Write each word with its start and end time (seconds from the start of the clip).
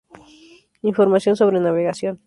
Información 0.81 1.35
sobre 1.35 1.59
navegación 1.59 2.19